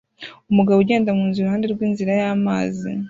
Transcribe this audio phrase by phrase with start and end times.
[0.51, 2.91] Umugabo agenda munzira iruhande rw'inzira y'amazi